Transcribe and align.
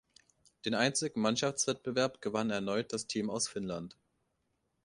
Den 0.65 0.73
einzigen 0.73 1.21
Mannschaftswettbewerb 1.21 2.23
gewann 2.23 2.49
erneut 2.49 2.91
das 2.91 3.05
Team 3.05 3.29
aus 3.29 3.47
Finnland. 3.47 3.95